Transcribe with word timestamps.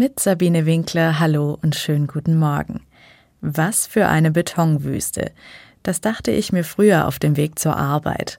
Mit 0.00 0.20
Sabine 0.20 0.64
Winkler, 0.64 1.18
hallo 1.18 1.58
und 1.60 1.74
schönen 1.74 2.06
guten 2.06 2.38
Morgen. 2.38 2.82
Was 3.40 3.88
für 3.88 4.06
eine 4.06 4.30
Betonwüste. 4.30 5.32
Das 5.82 6.00
dachte 6.00 6.30
ich 6.30 6.52
mir 6.52 6.62
früher 6.62 7.08
auf 7.08 7.18
dem 7.18 7.36
Weg 7.36 7.58
zur 7.58 7.76
Arbeit. 7.76 8.38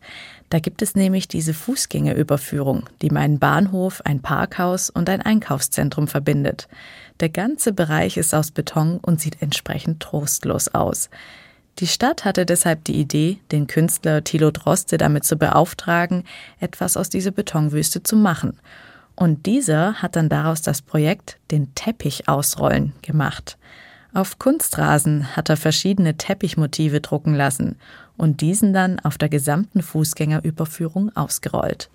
Da 0.49 0.59
gibt 0.59 0.81
es 0.81 0.95
nämlich 0.95 1.27
diese 1.27 1.53
Fußgängerüberführung, 1.53 2.85
die 3.01 3.09
meinen 3.09 3.39
Bahnhof, 3.39 3.99
ein 4.05 4.21
Parkhaus 4.21 4.89
und 4.89 5.09
ein 5.09 5.21
Einkaufszentrum 5.21 6.07
verbindet. 6.07 6.69
Der 7.19 7.27
ganze 7.27 7.73
Bereich 7.73 8.15
ist 8.15 8.33
aus 8.33 8.51
Beton 8.51 8.97
und 9.01 9.19
sieht 9.19 9.41
entsprechend 9.41 9.99
trostlos 9.99 10.69
aus. 10.69 11.10
Die 11.79 11.87
Stadt 11.87 12.23
hatte 12.23 12.46
deshalb 12.46 12.85
die 12.85 12.96
Idee, 12.96 13.39
den 13.51 13.67
Künstler 13.67 14.23
Thilo 14.23 14.51
Droste 14.51 14.97
damit 14.97 15.26
zu 15.26 15.35
beauftragen, 15.35 16.23
etwas 16.62 16.95
aus 16.95 17.09
dieser 17.09 17.31
Betonwüste 17.31 18.02
zu 18.02 18.16
machen– 18.16 18.57
und 19.20 19.48
dieser 19.48 19.95
hat 19.95 20.16
dann 20.16 20.30
daraus 20.30 20.62
das 20.62 20.81
Projekt 20.81 21.40
Den 21.52 21.76
Teppich 21.76 22.30
ausrollen 22.30 22.94
gemacht. 23.02 23.57
Auf 24.13 24.39
Kunstrasen 24.39 25.35
hat 25.35 25.49
er 25.49 25.57
verschiedene 25.57 26.16
Teppichmotive 26.16 27.02
drucken 27.02 27.35
lassen 27.35 27.76
und 28.16 28.40
diesen 28.40 28.73
dann 28.73 28.98
auf 29.02 29.17
der 29.17 29.27
gesamten 29.27 29.81
Fußgängerüberführung 29.81 31.16
ausgerollt. 31.17 31.90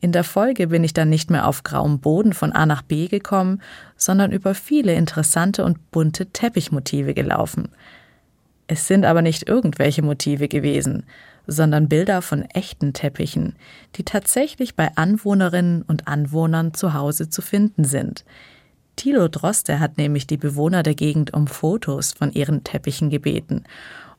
In 0.00 0.12
der 0.12 0.22
Folge 0.22 0.68
bin 0.68 0.84
ich 0.84 0.94
dann 0.94 1.10
nicht 1.10 1.28
mehr 1.28 1.48
auf 1.48 1.64
grauem 1.64 1.98
Boden 1.98 2.32
von 2.32 2.52
A 2.52 2.66
nach 2.66 2.82
B 2.82 3.08
gekommen, 3.08 3.60
sondern 3.96 4.30
über 4.30 4.54
viele 4.54 4.94
interessante 4.94 5.64
und 5.64 5.90
bunte 5.90 6.26
Teppichmotive 6.26 7.14
gelaufen. 7.14 7.70
Es 8.66 8.86
sind 8.88 9.04
aber 9.04 9.22
nicht 9.22 9.46
irgendwelche 9.48 10.02
Motive 10.02 10.48
gewesen, 10.48 11.04
sondern 11.46 11.88
Bilder 11.88 12.22
von 12.22 12.42
echten 12.42 12.92
Teppichen, 12.94 13.54
die 13.96 14.04
tatsächlich 14.04 14.74
bei 14.74 14.90
Anwohnerinnen 14.96 15.82
und 15.82 16.08
Anwohnern 16.08 16.72
zu 16.72 16.94
Hause 16.94 17.28
zu 17.28 17.42
finden 17.42 17.84
sind. 17.84 18.24
Thilo 18.96 19.28
Droste 19.28 19.80
hat 19.80 19.98
nämlich 19.98 20.26
die 20.26 20.36
Bewohner 20.36 20.82
der 20.82 20.94
Gegend 20.94 21.34
um 21.34 21.46
Fotos 21.46 22.12
von 22.12 22.32
ihren 22.32 22.64
Teppichen 22.64 23.10
gebeten, 23.10 23.64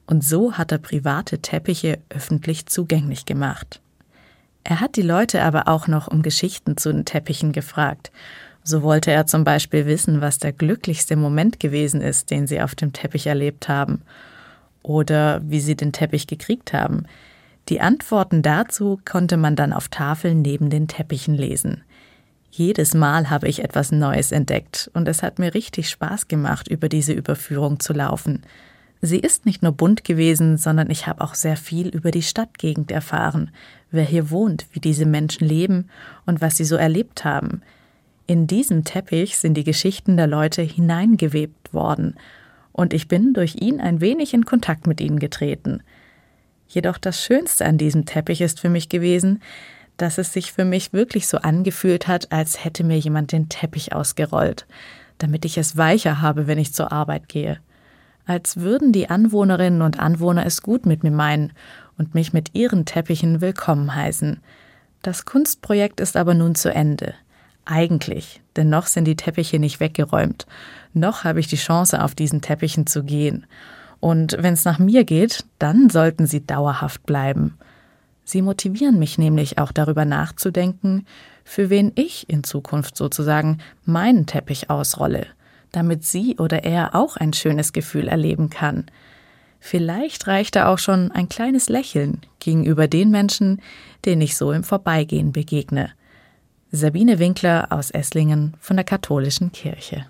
und 0.07 0.23
so 0.23 0.53
hat 0.53 0.71
er 0.71 0.77
private 0.77 1.39
Teppiche 1.39 1.97
öffentlich 2.09 2.67
zugänglich 2.67 3.25
gemacht. 3.25 3.81
Er 4.63 4.79
hat 4.79 4.97
die 4.97 5.01
Leute 5.01 5.41
aber 5.41 5.67
auch 5.67 5.87
noch 5.87 6.07
um 6.07 6.21
Geschichten 6.21 6.77
zu 6.77 6.91
den 6.91 7.05
Teppichen 7.05 7.53
gefragt. 7.53 8.11
So 8.63 8.83
wollte 8.83 9.09
er 9.09 9.25
zum 9.25 9.43
Beispiel 9.43 9.87
wissen, 9.87 10.21
was 10.21 10.37
der 10.37 10.51
glücklichste 10.51 11.15
Moment 11.15 11.59
gewesen 11.59 12.01
ist, 12.01 12.29
den 12.29 12.45
sie 12.45 12.61
auf 12.61 12.75
dem 12.75 12.93
Teppich 12.93 13.25
erlebt 13.25 13.67
haben 13.67 14.03
oder 14.85 15.41
wie 15.43 15.59
sie 15.59 15.75
den 15.75 15.91
Teppich 15.91 16.27
gekriegt 16.27 16.71
haben. 16.71 17.05
Die 17.69 17.81
Antworten 17.81 18.43
dazu 18.43 18.99
konnte 19.03 19.37
man 19.37 19.55
dann 19.55 19.73
auf 19.73 19.87
Tafeln 19.87 20.43
neben 20.43 20.69
den 20.69 20.87
Teppichen 20.87 21.33
lesen. 21.33 21.83
Jedes 22.51 22.93
Mal 22.93 23.29
habe 23.29 23.47
ich 23.47 23.63
etwas 23.63 23.91
Neues 23.91 24.31
entdeckt 24.31 24.89
und 24.93 25.07
es 25.07 25.23
hat 25.23 25.39
mir 25.39 25.53
richtig 25.55 25.89
Spaß 25.89 26.27
gemacht, 26.27 26.67
über 26.67 26.87
diese 26.87 27.13
Überführung 27.13 27.79
zu 27.79 27.91
laufen. 27.91 28.43
Sie 29.01 29.19
ist 29.19 29.45
nicht 29.45 29.61
nur 29.61 29.71
bunt 29.71 30.03
gewesen, 30.03 30.57
sondern 30.57 30.89
ich 30.89 31.07
habe 31.07 31.21
auch 31.21 31.33
sehr 31.33 31.57
viel 31.57 31.89
über 31.89 32.11
die 32.11 32.21
Stadtgegend 32.21 32.91
erfahren, 32.91 33.51
wer 33.91 34.05
hier 34.05 34.29
wohnt, 34.29 34.67
wie 34.71 34.79
diese 34.79 35.05
Menschen 35.05 35.47
leben 35.47 35.89
und 36.25 36.41
was 36.41 36.57
sie 36.57 36.63
so 36.63 36.75
erlebt 36.75 37.25
haben. 37.25 37.61
In 38.27 38.47
diesem 38.47 38.83
Teppich 38.83 39.37
sind 39.37 39.55
die 39.55 39.63
Geschichten 39.63 40.15
der 40.15 40.27
Leute 40.27 40.61
hineingewebt 40.61 41.73
worden 41.73 42.15
und 42.75 42.93
ich 42.93 43.07
bin 43.07 43.33
durch 43.33 43.55
ihn 43.55 43.79
ein 43.79 44.01
wenig 44.01 44.33
in 44.33 44.43
Kontakt 44.43 44.85
mit 44.85 44.99
ihnen 44.99 45.17
getreten. 45.17 45.81
Jedoch 46.67 46.97
das 46.97 47.23
Schönste 47.23 47.65
an 47.65 47.77
diesem 47.77 48.05
Teppich 48.05 48.41
ist 48.41 48.59
für 48.59 48.67
mich 48.67 48.89
gewesen, 48.89 49.41
dass 49.95 50.17
es 50.17 50.33
sich 50.33 50.51
für 50.51 50.65
mich 50.65 50.91
wirklich 50.91 51.25
so 51.27 51.37
angefühlt 51.37 52.09
hat, 52.09 52.33
als 52.33 52.65
hätte 52.65 52.83
mir 52.83 52.99
jemand 52.99 53.31
den 53.31 53.47
Teppich 53.47 53.93
ausgerollt, 53.93 54.65
damit 55.19 55.45
ich 55.45 55.57
es 55.57 55.77
weicher 55.77 56.21
habe, 56.21 56.47
wenn 56.47 56.57
ich 56.57 56.73
zur 56.73 56.91
Arbeit 56.91 57.29
gehe. 57.29 57.59
Als 58.25 58.57
würden 58.57 58.91
die 58.91 59.09
Anwohnerinnen 59.09 59.81
und 59.81 60.01
Anwohner 60.01 60.45
es 60.45 60.61
gut 60.61 60.85
mit 60.85 61.01
mir 61.01 61.11
meinen 61.11 61.53
und 61.97 62.13
mich 62.13 62.33
mit 62.33 62.55
ihren 62.55 62.83
Teppichen 62.85 63.39
willkommen 63.39 63.95
heißen. 63.95 64.41
Das 65.01 65.23
Kunstprojekt 65.23 66.01
ist 66.01 66.17
aber 66.17 66.33
nun 66.33 66.55
zu 66.55 66.73
Ende. 66.73 67.13
Eigentlich, 67.65 68.41
denn 68.55 68.69
noch 68.69 68.85
sind 68.85 69.05
die 69.05 69.15
Teppiche 69.15 69.57
nicht 69.57 69.79
weggeräumt. 69.79 70.45
Noch 70.93 71.23
habe 71.23 71.39
ich 71.39 71.47
die 71.47 71.55
Chance, 71.55 72.03
auf 72.03 72.13
diesen 72.13 72.41
Teppichen 72.41 72.85
zu 72.85 73.03
gehen. 73.03 73.47
Und 73.99 74.37
wenn 74.39 74.53
es 74.53 74.65
nach 74.65 74.77
mir 74.77 75.03
geht, 75.03 75.45
dann 75.57 75.89
sollten 75.89 76.27
sie 76.27 76.45
dauerhaft 76.45 77.05
bleiben. 77.07 77.57
Sie 78.23 78.41
motivieren 78.43 78.99
mich 78.99 79.17
nämlich 79.17 79.57
auch 79.57 79.71
darüber 79.71 80.05
nachzudenken, 80.05 81.05
für 81.43 81.69
wen 81.69 81.91
ich 81.95 82.29
in 82.29 82.43
Zukunft 82.43 82.97
sozusagen 82.97 83.59
meinen 83.83 84.25
Teppich 84.25 84.69
ausrolle, 84.69 85.27
damit 85.71 86.03
sie 86.03 86.37
oder 86.37 86.63
er 86.63 86.95
auch 86.95 87.17
ein 87.17 87.33
schönes 87.33 87.73
Gefühl 87.73 88.07
erleben 88.07 88.49
kann. 88.49 88.85
Vielleicht 89.59 90.27
reicht 90.27 90.55
da 90.55 90.67
auch 90.67 90.79
schon 90.79 91.11
ein 91.11 91.29
kleines 91.29 91.69
Lächeln 91.69 92.21
gegenüber 92.39 92.87
den 92.87 93.09
Menschen, 93.09 93.61
denen 94.05 94.21
ich 94.21 94.37
so 94.37 94.51
im 94.51 94.63
Vorbeigehen 94.63 95.31
begegne. 95.31 95.91
Sabine 96.71 97.19
Winkler 97.19 97.67
aus 97.69 97.91
Esslingen 97.91 98.55
von 98.59 98.75
der 98.75 98.83
Katholischen 98.83 99.51
Kirche. 99.51 100.03